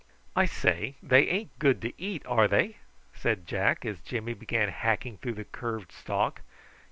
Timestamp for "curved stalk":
5.45-6.41